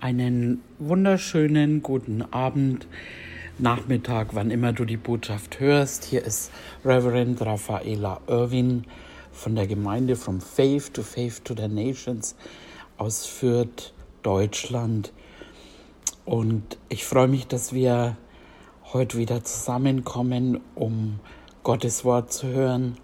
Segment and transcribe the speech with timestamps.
[0.00, 2.86] Einen wunderschönen guten Abend,
[3.58, 6.04] Nachmittag, wann immer du die Botschaft hörst.
[6.04, 6.50] Hier ist
[6.84, 8.84] Reverend Rafaela Irwin
[9.32, 12.36] von der Gemeinde From Faith to Faith to the Nations
[12.98, 15.12] aus Fürth, Deutschland.
[16.26, 18.16] Und ich freue mich, dass wir
[18.92, 21.20] heute wieder zusammenkommen, um
[21.62, 22.96] Gottes Wort zu hören.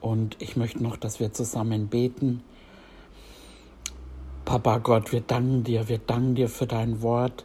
[0.00, 2.42] Und ich möchte noch, dass wir zusammen beten.
[4.46, 7.44] Papa Gott, wir danken dir, wir danken dir für dein Wort.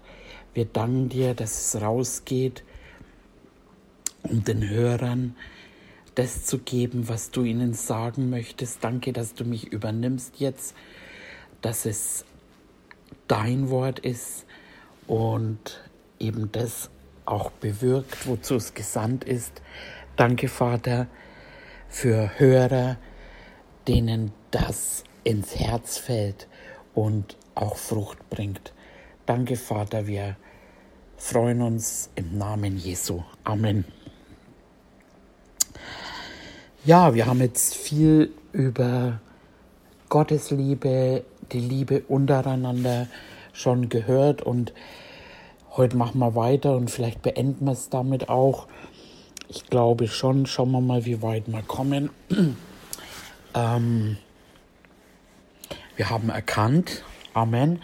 [0.54, 2.64] Wir danken dir, dass es rausgeht,
[4.22, 5.36] um den Hörern
[6.14, 8.84] das zu geben, was du ihnen sagen möchtest.
[8.84, 10.76] Danke, dass du mich übernimmst jetzt,
[11.62, 12.23] dass es
[13.28, 14.45] dein Wort ist
[15.08, 15.81] und
[16.20, 16.92] eben das
[17.26, 19.64] auch bewirkt, wozu es gesandt ist.
[20.18, 21.08] Danke, Vater,
[21.90, 22.98] für Hörer,
[23.88, 26.48] denen das ins Herz fällt
[26.94, 28.73] und auch Frucht bringt.
[29.26, 30.36] Danke, Vater, wir
[31.17, 33.22] freuen uns im Namen Jesu.
[33.44, 33.86] Amen.
[36.84, 39.19] Ja, wir haben jetzt viel über
[40.09, 43.08] Gottes Liebe, die Liebe untereinander
[43.53, 44.73] schon gehört und
[45.78, 48.67] heute machen wir weiter und vielleicht beenden wir es damit auch.
[49.47, 52.09] Ich glaube schon, schauen wir mal, wie weit wir kommen.
[53.53, 54.17] ähm,
[56.02, 57.03] wir haben erkannt,
[57.35, 57.80] Amen,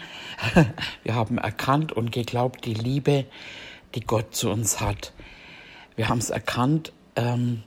[1.04, 3.26] wir haben erkannt und geglaubt die Liebe,
[3.94, 5.14] die Gott zu uns hat.
[5.96, 7.62] Wir haben es erkannt ähm,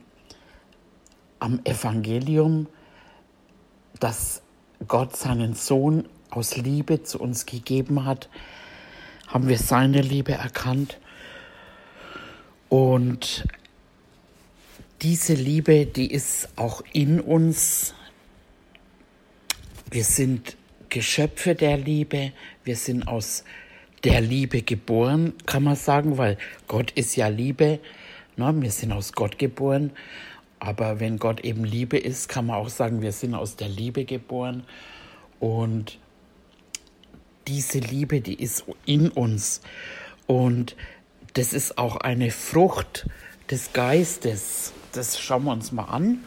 [1.39, 2.67] am Evangelium,
[4.01, 4.43] dass
[4.89, 8.29] Gott seinen Sohn aus Liebe zu uns gegeben hat,
[9.29, 10.99] haben wir seine Liebe erkannt.
[12.69, 13.47] Und
[15.01, 17.95] diese Liebe, die ist auch in uns
[19.91, 20.57] wir sind
[20.89, 22.33] Geschöpfe der Liebe,
[22.65, 23.45] wir sind aus
[24.05, 26.39] der Liebe geboren, kann man sagen, weil
[26.69, 27.81] Gott ist ja Liebe.
[28.37, 28.55] Ne?
[28.57, 29.93] Wir sind aus Gott geboren.
[30.59, 34.05] Aber wenn Gott eben Liebe ist, kann man auch sagen, wir sind aus der Liebe
[34.05, 34.65] geboren.
[35.39, 35.99] Und
[37.49, 39.63] diese Liebe, die ist in uns.
[40.27, 40.77] Und
[41.35, 43.07] das ist auch eine Frucht
[43.51, 44.73] des Geistes.
[44.93, 46.25] Das schauen wir uns mal an.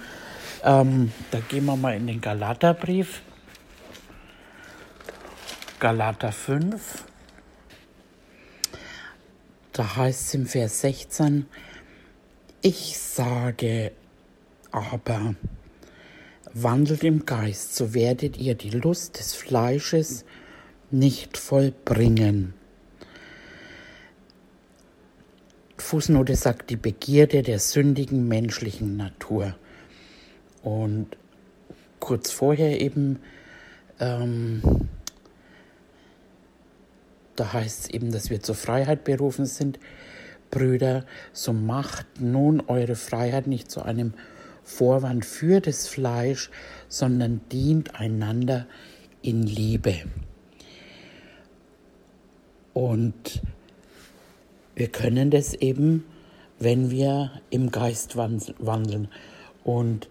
[0.63, 3.21] Ähm, da gehen wir mal in den Galaterbrief.
[5.83, 7.03] Galater 5.
[9.73, 11.45] Da heißt es im Vers 16,
[12.61, 13.91] ich sage
[14.71, 15.35] aber,
[16.53, 20.23] wandelt im Geist, so werdet ihr die Lust des Fleisches
[20.89, 22.53] nicht vollbringen.
[25.77, 29.53] Fußnote sagt die Begierde der sündigen menschlichen Natur.
[30.61, 31.17] Und
[31.99, 33.19] kurz vorher eben
[33.99, 34.87] ähm,
[37.35, 39.79] da heißt es eben, dass wir zur Freiheit berufen sind.
[40.51, 44.13] Brüder, so macht nun eure Freiheit nicht zu einem
[44.63, 46.51] Vorwand für das Fleisch,
[46.87, 48.67] sondern dient einander
[49.21, 49.95] in Liebe.
[52.73, 53.41] Und
[54.75, 56.05] wir können das eben,
[56.59, 59.07] wenn wir im Geist wandeln.
[59.63, 60.09] Und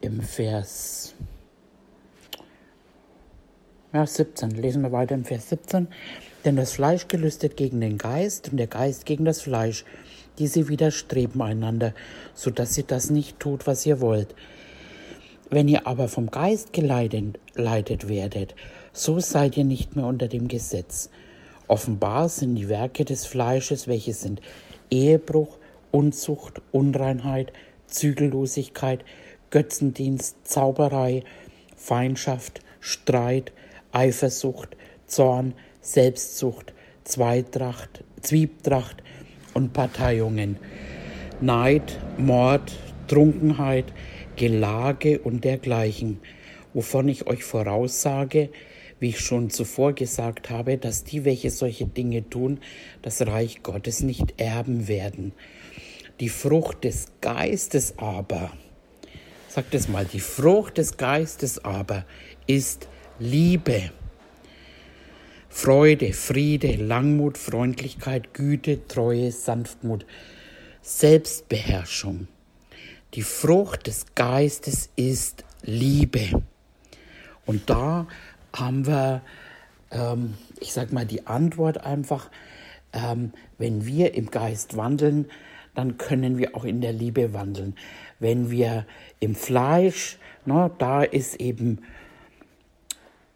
[0.00, 1.14] im Vers
[3.92, 4.50] ja, 17.
[4.50, 5.88] Lesen wir weiter im Vers 17.
[6.44, 9.84] Denn das Fleisch gelüstet gegen den Geist und der Geist gegen das Fleisch.
[10.38, 11.94] Diese widerstreben einander,
[12.34, 14.34] so dass ihr das nicht tut, was ihr wollt.
[15.50, 18.54] Wenn ihr aber vom Geist geleitet leitet werdet,
[18.94, 21.10] so seid ihr nicht mehr unter dem Gesetz.
[21.68, 24.40] Offenbar sind die Werke des Fleisches, welche sind
[24.90, 25.58] Ehebruch,
[25.90, 27.52] Unzucht, Unreinheit,
[27.86, 29.04] Zügellosigkeit,
[29.50, 31.24] Götzendienst, Zauberei,
[31.76, 33.52] Feindschaft, Streit,
[33.92, 34.76] Eifersucht,
[35.06, 36.72] Zorn, Selbstsucht,
[37.04, 39.02] Zweitracht, Zwiebtracht
[39.54, 40.56] und Parteiungen,
[41.40, 42.72] Neid, Mord,
[43.08, 43.92] Trunkenheit,
[44.36, 46.20] Gelage und dergleichen,
[46.72, 48.50] wovon ich euch voraussage,
[49.00, 52.60] wie ich schon zuvor gesagt habe, dass die, welche solche Dinge tun,
[53.02, 55.32] das Reich Gottes nicht erben werden.
[56.20, 58.52] Die Frucht des Geistes aber,
[59.48, 62.06] sagt es mal, die Frucht des Geistes aber
[62.46, 62.88] ist
[63.22, 63.92] Liebe,
[65.48, 70.04] Freude, Friede, Langmut, Freundlichkeit, Güte, Treue, Sanftmut,
[70.80, 72.26] Selbstbeherrschung.
[73.14, 76.42] Die Frucht des Geistes ist Liebe.
[77.46, 78.08] Und da
[78.52, 79.22] haben wir,
[79.92, 82.28] ähm, ich sag mal, die Antwort einfach,
[82.92, 85.26] ähm, wenn wir im Geist wandeln,
[85.76, 87.76] dann können wir auch in der Liebe wandeln.
[88.18, 88.84] Wenn wir
[89.20, 91.82] im Fleisch, ne, da ist eben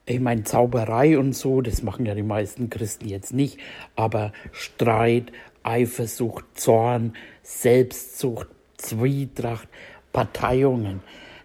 [0.08, 3.58] Ich meine, Zauberei und so, das machen ja die meisten Christen jetzt nicht,
[3.97, 5.32] aber Streit,
[5.64, 9.69] Eifersucht, Zorn, Selbstsucht, Zwietracht,
[10.12, 11.00] Parteiungen,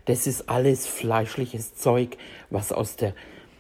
[0.05, 2.17] das ist alles fleischliches Zeug,
[2.49, 3.13] was aus der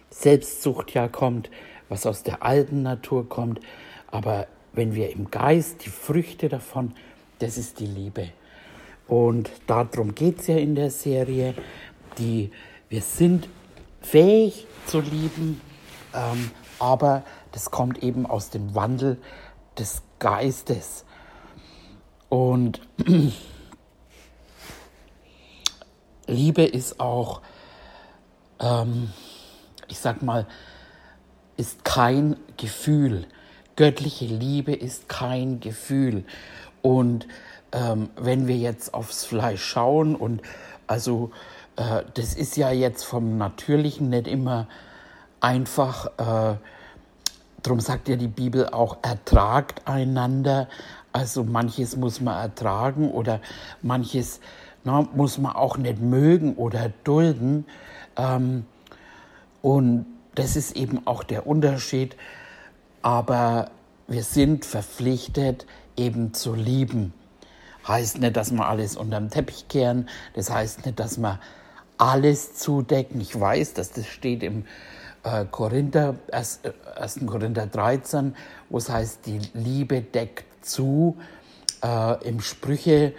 [0.09, 1.49] Selbstsucht ja kommt,
[1.89, 3.59] was aus der alten Natur kommt.
[4.07, 6.93] Aber wenn wir im Geist die Früchte davon,
[7.39, 8.29] das ist die Liebe.
[9.07, 11.53] Und darum geht es ja in der Serie.
[12.17, 12.51] Die,
[12.89, 13.47] wir sind
[14.01, 15.61] fähig zu lieben,
[16.13, 19.21] ähm, aber das kommt eben aus dem Wandel
[19.77, 21.05] des Geistes.
[22.29, 22.81] Und
[26.27, 27.41] Liebe ist auch,
[28.59, 29.11] ähm,
[29.87, 30.47] ich sag mal,
[31.57, 33.27] ist kein Gefühl.
[33.75, 36.23] Göttliche Liebe ist kein Gefühl.
[36.81, 37.27] Und
[37.71, 40.41] ähm, wenn wir jetzt aufs Fleisch schauen und
[40.87, 41.31] also
[41.75, 44.67] äh, das ist ja jetzt vom Natürlichen nicht immer
[45.39, 46.57] einfach, äh,
[47.63, 50.67] darum sagt ja die Bibel auch, ertragt einander.
[51.13, 53.41] Also manches muss man ertragen oder
[53.81, 54.39] manches
[54.83, 57.65] na, muss man auch nicht mögen oder dulden.
[58.17, 58.65] Ähm,
[59.61, 62.15] und das ist eben auch der Unterschied.
[63.01, 63.71] Aber
[64.07, 65.65] wir sind verpflichtet,
[65.97, 67.13] eben zu lieben.
[67.87, 70.07] Heißt nicht, dass wir alles unterm Teppich kehren.
[70.33, 71.39] Das heißt nicht, dass wir
[72.01, 73.21] alles zudecken.
[73.21, 74.65] Ich weiß, dass das steht im
[75.23, 76.61] äh, Korinther, 1.
[76.63, 78.35] Äh, Korinther 13,
[78.69, 81.17] wo es heißt, die Liebe deckt zu.
[81.83, 83.13] Äh, Im Sprüche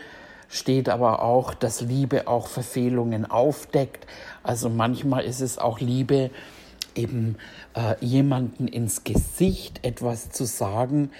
[0.49, 4.08] steht aber auch, dass Liebe auch Verfehlungen aufdeckt.
[4.43, 6.31] Also manchmal ist es auch Liebe,
[6.96, 7.37] eben
[7.75, 11.12] äh, jemanden ins Gesicht etwas zu sagen.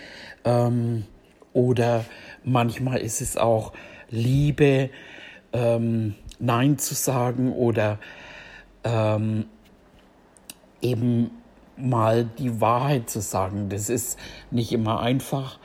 [0.45, 1.05] Ähm,
[1.53, 2.05] oder
[2.43, 3.73] manchmal ist es auch
[4.11, 4.91] Liebe,
[5.53, 8.01] ähm, Nein zu sagen oder
[8.83, 9.47] ähm,
[10.81, 11.31] eben
[11.77, 13.69] mal die Wahrheit zu sagen.
[13.69, 14.19] Das ist
[14.51, 15.61] nicht immer einfach,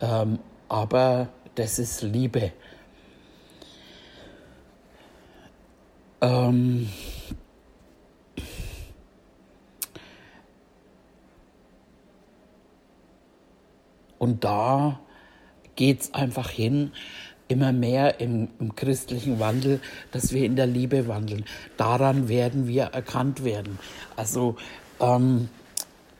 [0.00, 0.38] ähm,
[0.70, 2.52] aber das ist Liebe.
[6.22, 6.88] Ähm,
[14.18, 14.98] und da
[15.76, 16.92] geht es einfach hin,
[17.52, 21.44] immer mehr im, im, christlichen Wandel, dass wir in der Liebe wandeln.
[21.76, 23.78] Daran werden wir erkannt werden.
[24.16, 24.56] Also
[25.00, 25.48] ähm,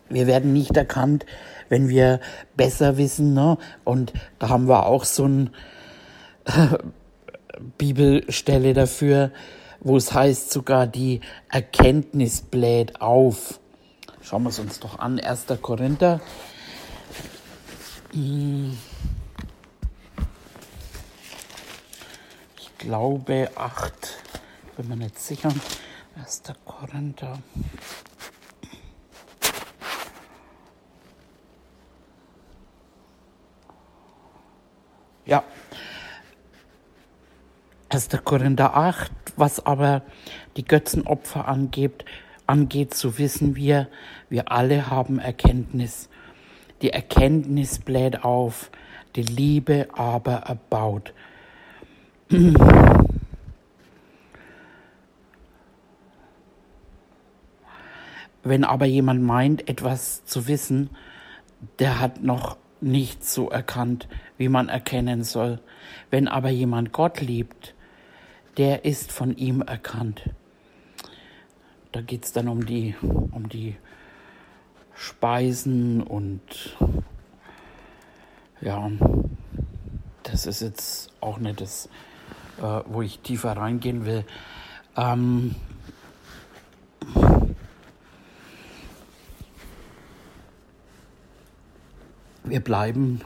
[0.08, 1.26] wir werden nicht erkannt,
[1.68, 2.20] wenn wir
[2.56, 3.34] besser wissen.
[3.34, 3.56] Ne?
[3.84, 5.50] Und da haben wir auch so eine
[6.44, 6.78] äh,
[7.78, 9.30] Bibelstelle dafür,
[9.80, 13.58] wo es heißt, sogar die Erkenntnis bläht auf.
[14.20, 15.46] Schauen wir es uns doch an, 1.
[15.60, 16.20] Korinther.
[18.12, 18.76] Hm.
[22.82, 23.92] Glaube 8.
[24.76, 25.52] Bin mir nicht sicher.
[26.16, 26.42] 1.
[26.64, 27.38] Korinther.
[35.24, 35.44] Ja.
[37.88, 38.08] 1.
[38.24, 40.02] Korinther 8, was aber
[40.56, 42.04] die Götzenopfer angeht,
[42.46, 43.88] angeht, so wissen wir,
[44.28, 46.08] wir alle haben Erkenntnis.
[46.82, 48.72] Die Erkenntnis bläht auf,
[49.14, 51.12] die Liebe aber erbaut.
[58.42, 60.88] Wenn aber jemand meint, etwas zu wissen,
[61.78, 65.60] der hat noch nicht so erkannt, wie man erkennen soll.
[66.10, 67.74] Wenn aber jemand Gott liebt,
[68.56, 70.30] der ist von ihm erkannt.
[71.92, 73.76] Da geht es dann um die, um die
[74.94, 76.40] Speisen und
[78.62, 78.90] ja,
[80.22, 81.90] das ist jetzt auch nicht das
[82.58, 84.24] äh, wo ich tiefer reingehen will.
[84.96, 85.54] Ähm,
[92.44, 93.20] wir bleiben,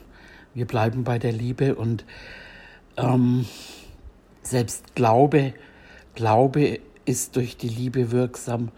[0.54, 2.04] wir bleiben bei der Liebe und
[2.96, 3.46] ähm,
[4.42, 5.54] selbst Glaube,
[6.14, 8.70] Glaube ist durch die Liebe wirksam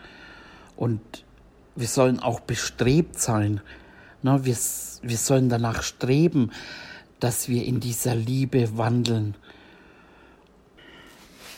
[0.76, 1.00] und
[1.76, 3.60] wir sollen auch bestrebt sein.
[4.22, 4.44] Ne?
[4.44, 4.56] Wir,
[5.02, 6.50] wir sollen danach streben,
[7.20, 9.36] dass wir in dieser Liebe wandeln.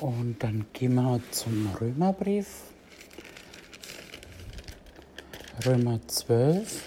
[0.01, 2.47] Und dann gehen wir zum Römerbrief.
[5.67, 6.85] Römer 12.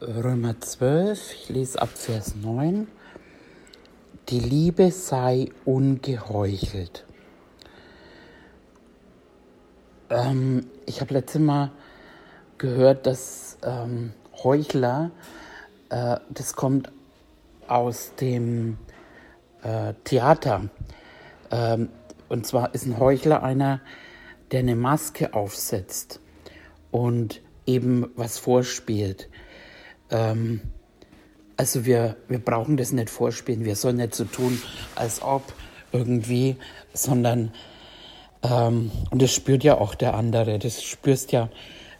[0.00, 2.86] Römer 12, ich lese ab Vers 9.
[4.28, 7.04] Die Liebe sei ungeheuchelt.
[10.10, 11.72] Ähm, ich habe letztes Mal
[12.58, 15.10] gehört, dass ähm, Heuchler,
[15.90, 16.90] äh, das kommt
[17.68, 18.78] aus dem
[19.62, 20.68] äh, Theater.
[21.50, 21.88] Ähm,
[22.28, 23.80] und zwar ist ein Heuchler einer,
[24.50, 26.20] der eine Maske aufsetzt
[26.90, 29.28] und eben was vorspielt.
[30.10, 30.60] Ähm,
[31.56, 34.60] also wir, wir brauchen das nicht vorspielen, wir sollen nicht so tun,
[34.96, 35.42] als ob
[35.92, 36.56] irgendwie,
[36.92, 37.52] sondern,
[38.42, 41.48] ähm, und das spürt ja auch der andere, das spürst ja,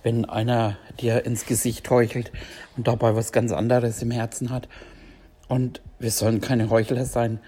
[0.04, 2.30] wenn einer dir ins Gesicht heuchelt
[2.76, 4.68] und dabei was ganz anderes im Herzen hat.
[5.48, 7.40] Und wir sollen keine Heuchler sein.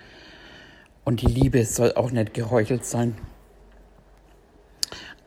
[1.05, 3.17] Und die Liebe soll auch nicht geheuchelt sein.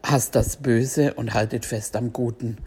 [0.03, 2.57] Hasst das Böse und haltet fest am Guten.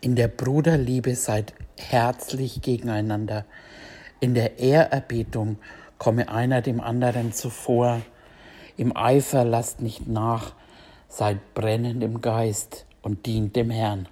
[0.00, 3.44] In der Bruderliebe seid herzlich gegeneinander.
[4.20, 5.58] In der Ehrerbietung
[5.98, 8.02] komme einer dem anderen zuvor.
[8.76, 10.54] Im Eifer lasst nicht nach,
[11.08, 14.08] seid brennend im Geist und dient dem Herrn.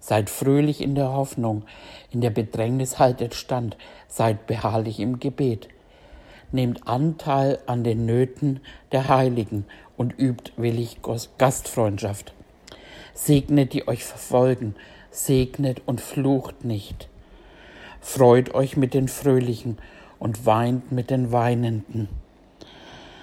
[0.00, 1.62] Seid fröhlich in der Hoffnung,
[2.10, 3.76] in der Bedrängnis haltet stand,
[4.08, 5.68] seid beharrlich im Gebet.
[6.50, 9.64] Nehmt Anteil an den Nöten der Heiligen
[9.96, 10.98] und übt willig
[11.38, 12.34] Gastfreundschaft.
[13.14, 14.74] Segnet, die euch verfolgen,
[15.10, 17.08] segnet und flucht nicht.
[18.00, 19.78] Freut euch mit den Fröhlichen
[20.18, 22.08] und weint mit den Weinenden.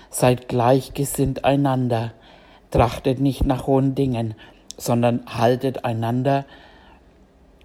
[0.09, 2.13] Seid gleichgesinnt einander,
[2.71, 4.35] trachtet nicht nach hohen Dingen,
[4.79, 6.45] sondern haltet einander,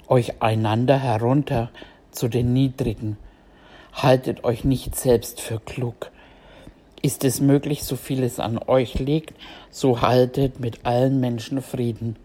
[0.08, 1.70] euch einander herunter
[2.10, 3.16] zu den Niedrigen.
[3.94, 6.10] Haltet euch nicht selbst für klug.
[7.00, 9.34] Ist es möglich, so viel es an euch liegt,
[9.70, 12.16] so haltet mit allen Menschen Frieden.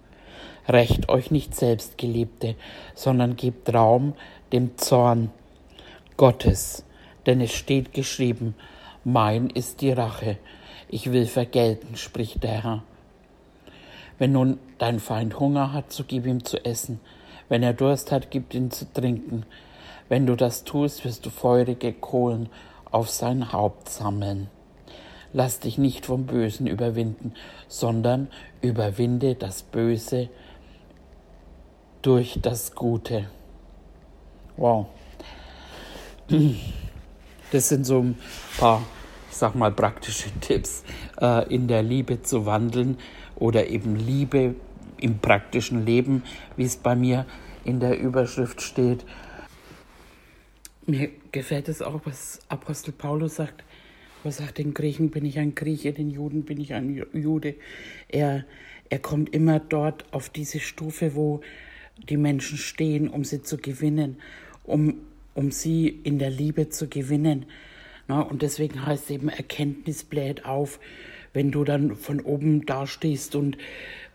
[0.68, 2.56] Rächt euch nicht selbst, Geliebte,
[2.96, 4.14] sondern gebt Raum
[4.52, 5.32] dem Zorn
[6.18, 6.84] Gottes.
[7.26, 8.56] Denn es steht geschrieben,
[9.04, 10.38] mein ist die Rache,
[10.90, 12.84] ich will vergelten, spricht der Herr.
[14.20, 17.00] Wenn nun dein Feind Hunger hat, so gib ihm zu essen.
[17.48, 19.46] Wenn er Durst hat, gib ihm zu trinken.
[20.10, 22.50] Wenn du das tust, wirst du feurige Kohlen
[22.92, 24.50] auf sein Haupt sammeln.
[25.32, 27.34] Lass dich nicht vom Bösen überwinden,
[27.68, 28.28] sondern
[28.62, 30.30] überwinde das Böse
[32.02, 33.30] durch das Gute.
[34.58, 34.88] Wow.
[37.52, 38.18] Das sind so ein
[38.60, 38.84] paar,
[39.32, 40.84] ich sag mal, praktische Tipps,
[41.20, 42.98] äh, in der Liebe zu wandeln
[43.40, 44.56] oder eben Liebe
[45.00, 46.24] im praktischen Leben,
[46.58, 47.26] wie es bei mir
[47.64, 49.06] in der Überschrift steht.
[50.86, 53.64] Mir gefällt es auch, was Apostel Paulus sagt.
[54.24, 57.56] Er sagt, den Griechen bin ich ein Grieche, den Juden bin ich ein Jude.
[58.10, 58.46] Er,
[58.90, 61.42] er kommt immer dort auf diese Stufe, wo
[61.98, 64.18] die Menschen stehen, um sie zu gewinnen,
[64.64, 64.96] um,
[65.36, 67.46] um sie in der Liebe zu gewinnen.
[68.08, 70.80] Na, und deswegen heißt eben, Erkenntnis bläht auf.
[71.34, 73.58] Wenn du dann von oben dastehst und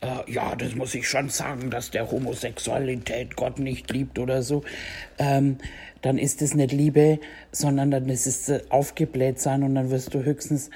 [0.00, 4.62] äh, ja, das muss ich schon sagen, dass der Homosexualität Gott nicht liebt oder so,
[5.18, 5.58] ähm,
[6.02, 7.18] dann ist es nicht Liebe,
[7.50, 10.70] sondern dann ist es äh, aufgebläht sein und dann wirst du höchstens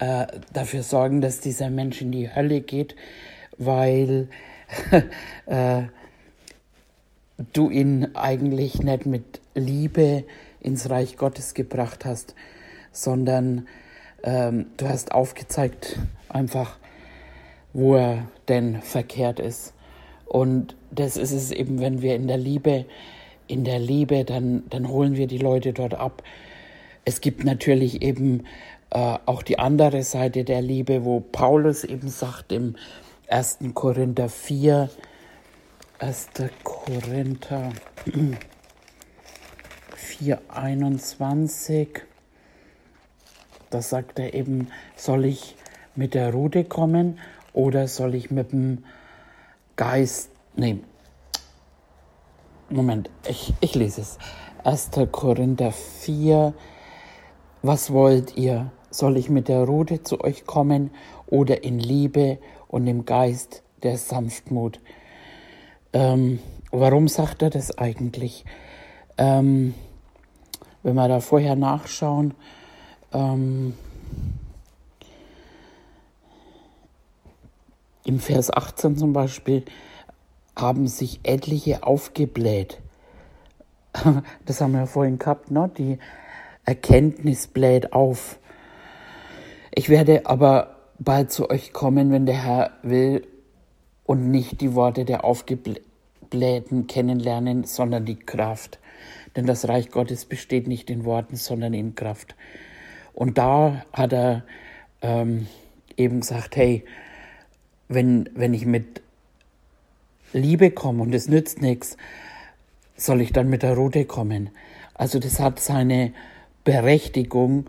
[0.00, 2.94] äh, dafür sorgen, dass dieser Mensch in die Hölle geht,
[3.56, 4.28] weil
[5.46, 5.82] äh,
[7.52, 10.24] du ihn eigentlich nicht mit Liebe
[10.60, 12.34] ins Reich Gottes gebracht hast,
[12.92, 13.66] sondern
[14.22, 16.76] ähm, du hast aufgezeigt einfach,
[17.72, 19.74] wo er denn verkehrt ist.
[20.24, 22.86] Und das ist es eben, wenn wir in der Liebe,
[23.46, 26.22] in der Liebe, dann, dann holen wir die Leute dort ab.
[27.04, 28.44] Es gibt natürlich eben
[28.90, 32.76] äh, auch die andere Seite der Liebe, wo Paulus eben sagt im
[33.28, 33.58] 1.
[33.74, 34.90] Korinther 4,
[35.98, 36.28] 1.
[36.64, 37.72] Korinther
[39.96, 42.02] 4, 21,
[43.70, 45.56] da sagt er eben, soll ich
[45.94, 47.18] mit der Rute kommen
[47.52, 48.84] oder soll ich mit dem
[49.76, 50.80] Geist, nee,
[52.68, 54.18] Moment, ich, ich lese es.
[54.64, 54.90] 1.
[55.12, 56.52] Korinther 4,
[57.62, 58.72] was wollt ihr?
[58.90, 60.90] Soll ich mit der Rute zu euch kommen
[61.26, 64.80] oder in Liebe und im Geist der Sanftmut?
[65.92, 66.40] Ähm,
[66.72, 68.44] warum sagt er das eigentlich?
[69.16, 69.74] Ähm,
[70.82, 72.34] wenn wir da vorher nachschauen,
[73.16, 73.74] ähm,
[78.04, 79.64] im Vers 18 zum Beispiel,
[80.54, 82.80] haben sich etliche aufgebläht.
[84.44, 85.70] Das haben wir vorhin gehabt, ne?
[85.76, 85.98] die
[86.64, 88.38] Erkenntnis bläht auf.
[89.74, 93.26] Ich werde aber bald zu euch kommen, wenn der Herr will,
[94.04, 98.78] und nicht die Worte der Aufgeblähten kennenlernen, sondern die Kraft.
[99.34, 102.36] Denn das Reich Gottes besteht nicht in Worten, sondern in Kraft.
[103.16, 104.44] Und da hat er
[105.00, 105.46] ähm,
[105.96, 106.84] eben gesagt, hey,
[107.88, 109.00] wenn, wenn ich mit
[110.34, 111.96] Liebe komme und es nützt nichts,
[112.94, 114.50] soll ich dann mit der Rute kommen?
[114.92, 116.12] Also das hat seine
[116.62, 117.66] Berechtigung.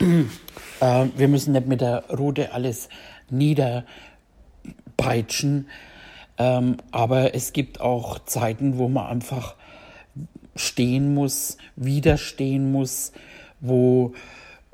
[0.82, 2.88] Äh, wir müssen nicht mit der Rute alles
[3.28, 5.68] niederpeitschen,
[6.38, 9.56] ähm, aber es gibt auch Zeiten, wo man einfach
[10.56, 13.12] stehen muss, widerstehen muss,
[13.60, 14.14] wo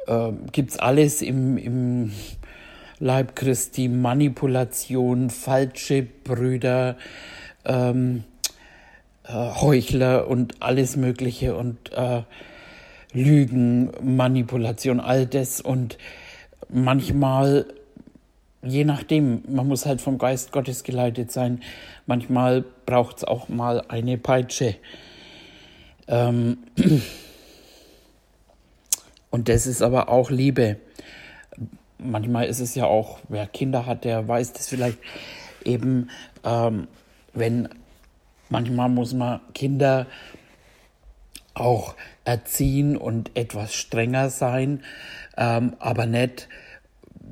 [0.07, 2.13] äh, gibt es alles im, im
[2.99, 6.97] Leib Christi, Manipulation, falsche Brüder,
[7.65, 8.25] ähm,
[9.25, 12.23] äh, Heuchler und alles Mögliche und äh,
[13.13, 15.61] Lügen, Manipulation, all das.
[15.61, 15.99] Und
[16.69, 17.67] manchmal,
[18.63, 21.63] je nachdem, man muss halt vom Geist Gottes geleitet sein,
[22.07, 24.77] manchmal braucht es auch mal eine Peitsche.
[26.09, 26.59] Ähm,
[29.37, 30.79] und das ist aber auch Liebe.
[31.99, 34.97] Manchmal ist es ja auch, wer Kinder hat, der weiß das vielleicht
[35.63, 36.09] eben,
[36.43, 36.89] ähm,
[37.35, 37.69] wenn
[38.49, 40.07] manchmal muss man Kinder
[41.53, 44.83] auch erziehen und etwas strenger sein,
[45.37, 46.49] ähm, aber nicht,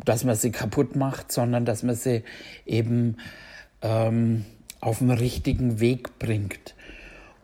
[0.05, 2.23] dass man sie kaputt macht, sondern dass man sie
[2.67, 3.17] eben
[3.81, 4.45] ähm,
[4.83, 6.75] auf den richtigen Weg bringt.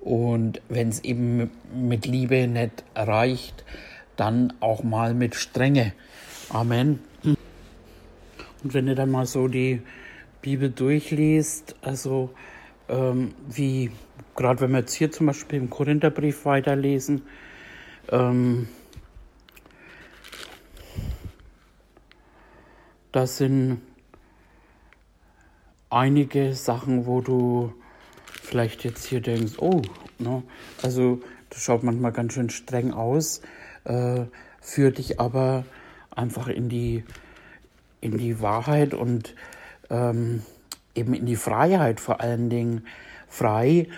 [0.00, 3.64] Und wenn es eben mit Liebe nicht reicht,
[4.20, 5.94] dann auch mal mit Strenge.
[6.50, 7.00] Amen.
[7.24, 9.80] Und wenn ihr dann mal so die
[10.42, 12.28] Bibel durchliest, also
[12.90, 13.90] ähm, wie
[14.36, 17.22] gerade wenn wir jetzt hier zum Beispiel im Korintherbrief weiterlesen,
[18.10, 18.68] ähm,
[23.12, 23.80] das sind
[25.88, 27.72] einige Sachen, wo du
[28.26, 29.80] vielleicht jetzt hier denkst, oh,
[30.18, 30.42] ne,
[30.82, 33.40] also das schaut manchmal ganz schön streng aus,
[33.84, 34.24] äh,
[34.60, 35.64] führt dich aber
[36.10, 37.04] einfach in die,
[38.00, 39.34] in die Wahrheit und
[39.88, 40.42] ähm,
[40.94, 42.86] eben in die Freiheit vor allen Dingen,
[43.28, 43.88] frei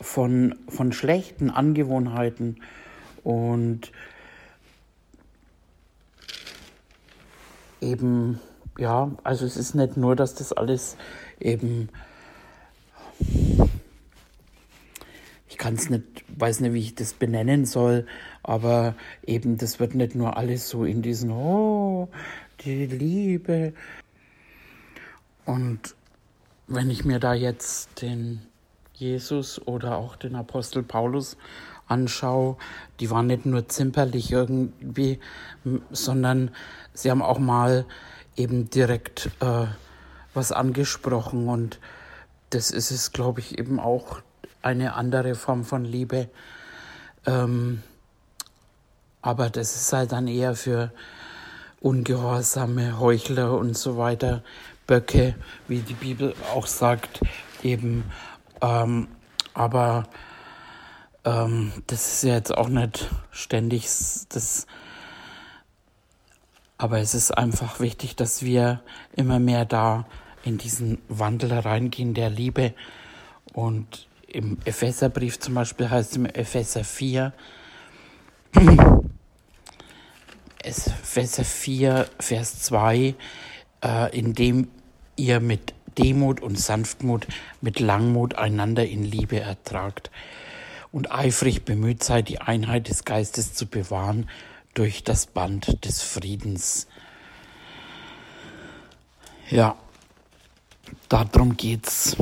[0.00, 2.60] von, von schlechten Angewohnheiten
[3.22, 3.92] und
[7.80, 8.40] eben,
[8.78, 10.96] ja, also es ist nicht nur, dass das alles
[11.38, 11.88] eben
[15.60, 18.06] kann es nicht, weiß nicht, wie ich das benennen soll,
[18.50, 22.08] aber eben, das wird nicht nur alles so in diesen, oh,
[22.64, 23.72] die Liebe.
[25.44, 25.94] Und
[26.66, 28.42] wenn ich mir da jetzt den
[28.94, 31.36] Jesus oder auch den Apostel Paulus
[31.86, 32.56] anschaue,
[32.98, 35.20] die waren nicht nur zimperlich irgendwie,
[35.92, 36.50] sondern
[36.92, 37.86] sie haben auch mal
[38.34, 39.66] eben direkt äh,
[40.34, 41.78] was angesprochen und
[42.50, 44.22] das ist es, glaube ich, eben auch
[44.60, 46.28] eine andere Form von Liebe.
[47.26, 47.84] Ähm,
[49.22, 50.92] aber das ist halt dann eher für
[51.80, 54.42] ungehorsame Heuchler und so weiter,
[54.86, 55.34] Böcke,
[55.68, 57.20] wie die Bibel auch sagt,
[57.62, 58.04] eben.
[58.60, 59.08] Ähm,
[59.54, 60.08] aber
[61.24, 63.84] ähm, das ist ja jetzt auch nicht ständig
[64.30, 64.66] das.
[66.76, 68.80] Aber es ist einfach wichtig, dass wir
[69.14, 70.06] immer mehr da
[70.44, 72.74] in diesen Wandel reingehen der Liebe
[73.52, 77.32] und im Epheserbrief zum Beispiel heißt es im Epheser 4,
[80.62, 83.14] Epheser 4, Vers 2,
[83.82, 84.68] äh, indem
[85.16, 87.26] ihr mit Demut und Sanftmut,
[87.60, 90.10] mit Langmut einander in Liebe ertragt
[90.92, 94.28] und eifrig bemüht seid, die Einheit des Geistes zu bewahren
[94.74, 96.86] durch das Band des Friedens.
[99.50, 99.76] Ja,
[101.08, 102.16] darum geht's.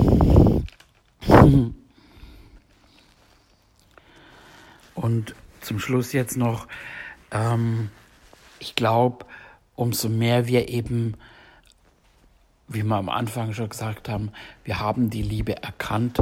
[4.94, 6.66] Und zum Schluss jetzt noch,
[7.30, 7.90] ähm,
[8.58, 9.24] ich glaube,
[9.76, 11.14] umso mehr wir eben,
[12.66, 14.32] wie wir am Anfang schon gesagt haben,
[14.64, 16.20] wir haben die Liebe erkannt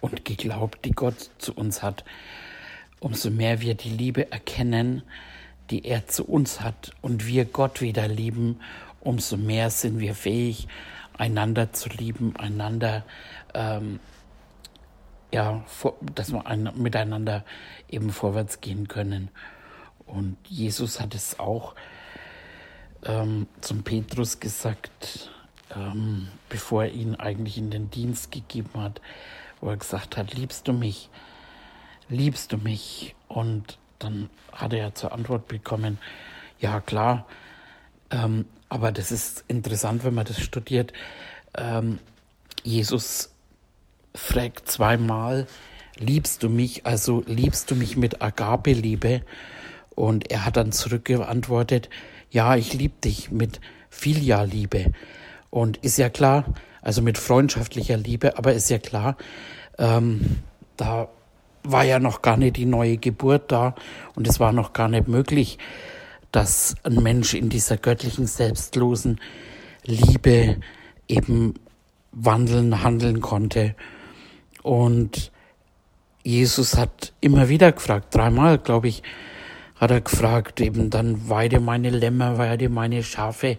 [0.00, 2.04] und geglaubt, die Gott zu uns hat,
[3.00, 5.02] umso mehr wir die Liebe erkennen,
[5.70, 8.60] die er zu uns hat und wir Gott wieder lieben,
[9.00, 10.68] umso mehr sind wir fähig,
[11.16, 13.04] einander zu lieben, einander
[13.54, 14.00] ähm,
[15.32, 15.62] ja,
[16.14, 17.44] dass wir ein, miteinander
[17.88, 19.30] eben vorwärts gehen können.
[20.08, 21.74] Und Jesus hat es auch
[23.04, 25.30] ähm, zum Petrus gesagt,
[25.74, 29.00] ähm, bevor er ihn eigentlich in den Dienst gegeben hat,
[29.60, 31.10] wo er gesagt hat, liebst du mich,
[32.08, 33.14] liebst du mich?
[33.28, 35.98] Und dann hat er zur Antwort bekommen,
[36.58, 37.26] ja klar,
[38.10, 40.92] ähm, aber das ist interessant, wenn man das studiert.
[41.56, 41.98] Ähm,
[42.62, 43.32] Jesus
[44.14, 45.46] fragt zweimal,
[45.96, 49.22] liebst du mich, also liebst du mich mit Agape-Liebe?
[49.98, 51.90] Und er hat dann zurückgeantwortet,
[52.30, 54.92] ja, ich liebe dich mit Filial-Liebe.
[55.50, 56.44] Und ist ja klar,
[56.82, 59.16] also mit freundschaftlicher Liebe, aber ist ja klar,
[59.76, 60.36] ähm,
[60.76, 61.08] da
[61.64, 63.74] war ja noch gar nicht die neue Geburt da
[64.14, 65.58] und es war noch gar nicht möglich,
[66.30, 69.20] dass ein Mensch in dieser göttlichen, selbstlosen
[69.84, 70.58] Liebe
[71.08, 71.54] eben
[72.12, 73.74] wandeln, handeln konnte.
[74.62, 75.32] Und
[76.22, 79.02] Jesus hat immer wieder gefragt, dreimal, glaube ich,
[79.80, 83.58] hat er gefragt, eben dann weide meine Lämmer, weide meine Schafe.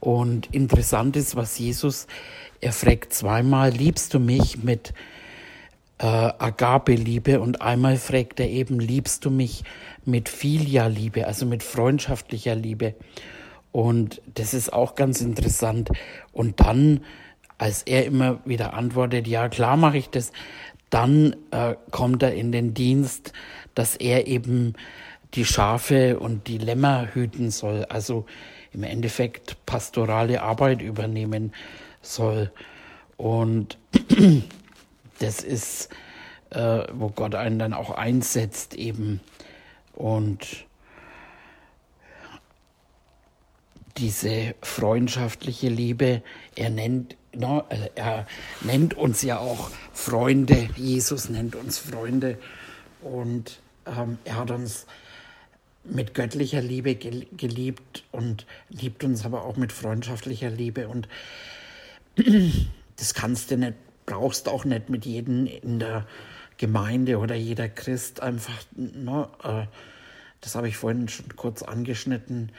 [0.00, 2.06] Und interessant ist, was Jesus,
[2.60, 4.92] er fragt zweimal, liebst du mich mit
[5.98, 9.62] äh, Agape-Liebe und einmal fragt er eben, liebst du mich
[10.04, 12.94] mit Filia-Liebe, also mit freundschaftlicher Liebe.
[13.70, 15.90] Und das ist auch ganz interessant.
[16.32, 17.04] Und dann,
[17.56, 20.32] als er immer wieder antwortet, ja klar mache ich das,
[20.90, 23.32] dann äh, kommt er in den Dienst,
[23.74, 24.74] dass er eben
[25.34, 28.26] die Schafe und die Lämmer hüten soll, also
[28.72, 31.52] im Endeffekt pastorale Arbeit übernehmen
[32.00, 32.50] soll.
[33.16, 33.78] Und
[35.18, 35.88] das ist,
[36.50, 39.20] äh, wo Gott einen dann auch einsetzt eben.
[39.94, 40.66] Und
[43.98, 46.22] diese freundschaftliche Liebe,
[46.56, 48.26] er nennt, no, äh, er
[48.62, 52.38] nennt uns ja auch Freunde, Jesus nennt uns Freunde
[53.02, 54.86] und ähm, er hat uns
[55.84, 61.08] mit göttlicher Liebe geliebt und liebt uns aber auch mit freundschaftlicher Liebe und
[62.96, 63.74] das kannst du nicht,
[64.06, 66.06] brauchst auch nicht mit jedem in der
[66.58, 69.66] Gemeinde oder jeder Christ einfach, no, äh,
[70.40, 72.52] das habe ich vorhin schon kurz angeschnitten,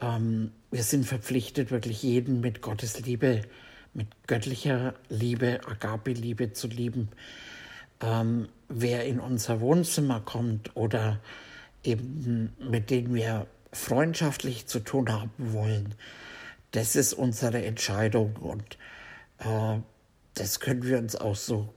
[0.00, 3.42] ähm, wir sind verpflichtet, wirklich jeden mit Gottes Liebe,
[3.94, 7.08] mit göttlicher Liebe, Agape-Liebe zu lieben.
[8.00, 11.20] Ähm, wer in unser Wohnzimmer kommt oder
[11.88, 15.94] eben mit denen wir freundschaftlich zu tun haben wollen,
[16.72, 18.78] das ist unsere Entscheidung und
[19.38, 19.78] äh,
[20.34, 21.72] das können wir uns auch so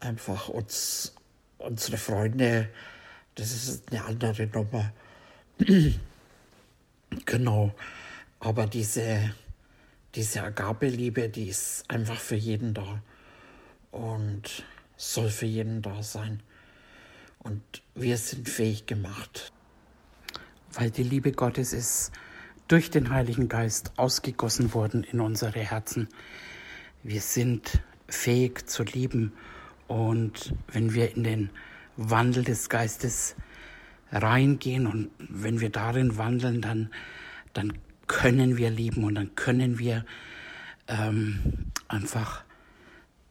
[0.00, 1.14] einfach uns,
[1.58, 2.68] unsere Freunde,
[3.34, 4.92] das ist eine andere Nummer.
[7.26, 7.74] Genau.
[8.38, 9.34] Aber diese,
[10.14, 13.02] diese Agabeliebe, die ist einfach für jeden da
[13.90, 14.64] und
[14.96, 16.40] soll für jeden da sein.
[17.40, 17.62] Und
[17.94, 19.52] wir sind fähig gemacht.
[20.72, 22.12] Weil die Liebe Gottes ist
[22.68, 26.08] durch den Heiligen Geist ausgegossen worden in unsere Herzen.
[27.02, 29.32] Wir sind fähig zu lieben
[29.88, 31.50] und wenn wir in den
[31.96, 33.34] Wandel des Geistes
[34.12, 36.90] reingehen und wenn wir darin wandeln, dann,
[37.54, 37.72] dann
[38.06, 40.04] können wir lieben und dann können wir
[40.86, 41.40] ähm,
[41.88, 42.44] einfach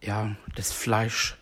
[0.01, 1.38] ja, das Fleisch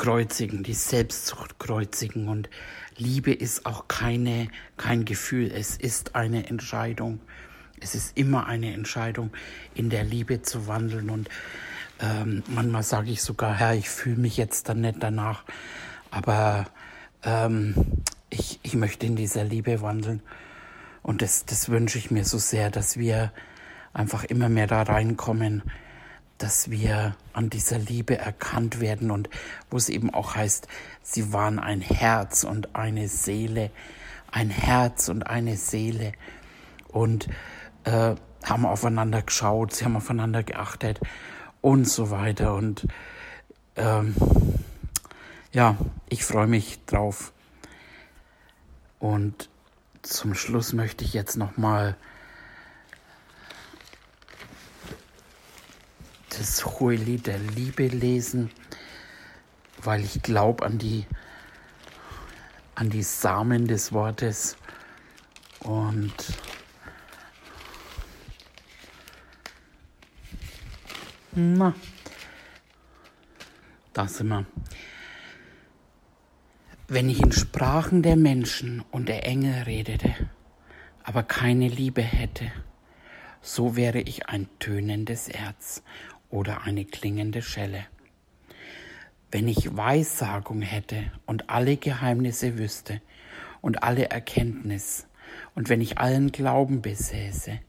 [0.00, 2.48] kreuzigen, die Selbstsucht kreuzigen und
[2.96, 7.20] Liebe ist auch keine, kein Gefühl, es ist eine Entscheidung.
[7.80, 9.30] Es ist immer eine Entscheidung,
[9.74, 11.28] in der Liebe zu wandeln und
[12.00, 15.44] ähm, manchmal sage ich sogar, Herr, ich fühle mich jetzt dann nicht danach,
[16.10, 16.64] aber
[17.22, 17.74] ähm,
[18.30, 20.22] ich, ich möchte in dieser Liebe wandeln.
[21.02, 23.32] Und das, das wünsche ich mir so sehr, dass wir
[23.92, 25.62] einfach immer mehr da reinkommen,
[26.40, 29.28] dass wir an dieser Liebe erkannt werden und
[29.70, 30.68] wo es eben auch heißt,
[31.02, 33.70] sie waren ein Herz und eine Seele,
[34.32, 36.12] ein Herz und eine Seele
[36.88, 37.28] und
[37.84, 41.00] äh, haben aufeinander geschaut, sie haben aufeinander geachtet
[41.60, 42.54] und so weiter.
[42.54, 42.86] Und
[43.76, 44.14] ähm,
[45.52, 45.76] ja,
[46.08, 47.32] ich freue mich drauf.
[48.98, 49.50] Und
[50.02, 51.96] zum Schluss möchte ich jetzt noch mal
[56.38, 58.50] das hohe Lied der Liebe lesen,
[59.82, 61.06] weil ich glaube an die
[62.74, 64.56] an die Samen des Wortes
[65.60, 66.14] und
[71.32, 71.74] na,
[73.92, 74.46] da sind wir.
[76.88, 80.14] Wenn ich in Sprachen der Menschen und der Engel redete,
[81.04, 82.50] aber keine Liebe hätte,
[83.42, 85.82] so wäre ich ein tönendes Erz
[86.30, 87.86] oder eine klingende Schelle.
[89.30, 93.00] Wenn ich Weissagung hätte und alle Geheimnisse wüsste
[93.60, 95.06] und alle Erkenntnis,
[95.54, 97.60] und wenn ich allen Glauben besäße,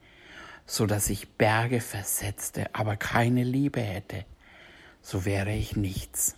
[0.65, 4.26] so dass ich Berge versetzte, aber keine Liebe hätte,
[5.02, 6.36] so wäre ich nichts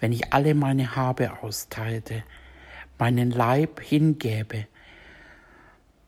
[0.00, 2.22] wenn ich alle meine Habe austeilte,
[2.98, 4.66] meinen Leib hingäbe,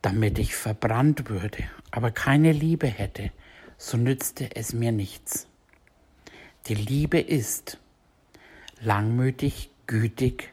[0.02, 3.30] damit ich verbrannt würde, aber keine Liebe hätte,
[3.80, 5.48] so nützte es mir nichts.
[6.66, 7.78] Die Liebe ist
[8.82, 10.52] langmütig, gütig,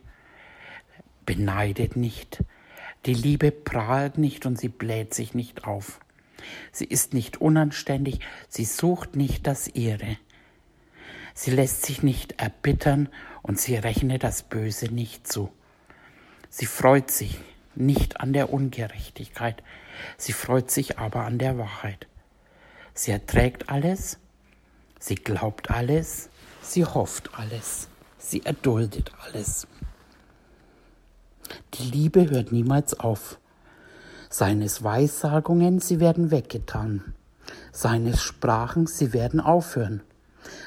[1.26, 2.46] beneidet nicht.
[3.06, 6.00] Die Liebe prahlt nicht und sie bläht sich nicht auf.
[6.72, 10.18] Sie ist nicht unanständig, sie sucht nicht das Ihre.
[11.34, 13.10] Sie lässt sich nicht erbittern
[13.42, 15.52] und sie rechnet das Böse nicht zu.
[16.50, 17.38] Sie freut sich
[17.76, 19.62] nicht an der Ungerechtigkeit,
[20.16, 22.08] sie freut sich aber an der Wahrheit.
[22.98, 24.18] Sie erträgt alles,
[25.00, 26.30] sie glaubt alles,
[26.64, 29.68] sie hofft alles, sie erduldet alles.
[31.76, 33.38] Die Liebe hört niemals auf.
[34.32, 37.14] Seines Weissagungen, sie werden weggetan.
[37.72, 40.02] Seines Sprachen, sie werden aufhören.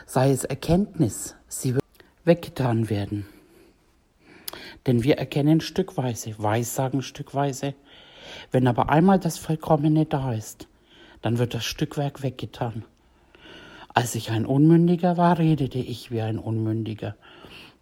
[0.07, 1.85] Sei es Erkenntnis, sie wird
[2.25, 3.27] weggetan werden.
[4.87, 7.75] Denn wir erkennen stückweise, Weissagen stückweise.
[8.53, 10.69] Wenn aber einmal das Vollkommene da ist,
[11.23, 12.85] dann wird das Stückwerk weggetan.
[13.93, 17.17] Als ich ein Unmündiger war, redete ich wie ein Unmündiger,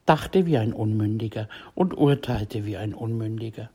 [0.07, 3.71] dachte wie ein Unmündiger und urteilte wie ein Unmündiger.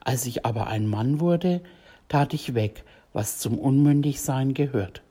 [0.00, 1.60] Als ich aber ein Mann wurde,
[2.08, 5.02] tat ich weg, was zum Unmündigsein gehört.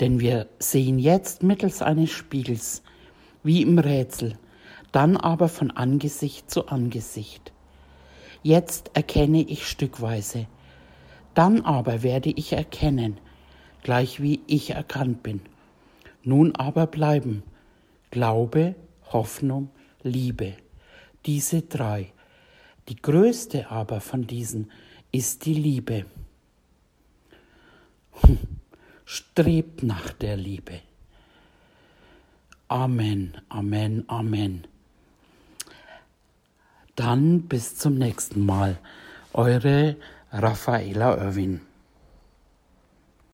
[0.00, 2.82] Denn wir sehen jetzt mittels eines Spiegels,
[3.42, 4.38] wie im Rätsel,
[4.92, 7.52] dann aber von Angesicht zu Angesicht.
[8.42, 10.46] Jetzt erkenne ich stückweise,
[11.34, 13.18] dann aber werde ich erkennen,
[13.82, 15.40] gleich wie ich erkannt bin.
[16.22, 17.42] Nun aber bleiben
[18.10, 18.74] Glaube,
[19.12, 19.70] Hoffnung,
[20.02, 20.54] Liebe,
[21.26, 22.12] diese drei.
[22.88, 24.70] Die größte aber von diesen
[25.12, 26.06] ist die Liebe.
[29.04, 30.80] Strebt nach der Liebe.
[32.68, 34.66] Amen, Amen, Amen.
[36.96, 38.78] Dann bis zum nächsten Mal.
[39.32, 39.96] Eure
[40.32, 41.67] Raffaela Irwin.